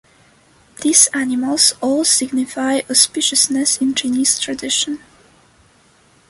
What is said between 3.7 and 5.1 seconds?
in Chinese tradition.